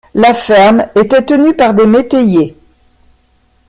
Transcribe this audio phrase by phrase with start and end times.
[0.15, 2.57] La ferme était tenue par des métayers.